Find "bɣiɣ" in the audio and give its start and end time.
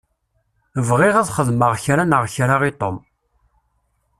0.87-1.15